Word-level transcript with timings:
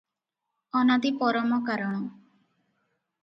ଅନାଦି 0.79 1.11
ପରମକାରଣ। 1.19 2.01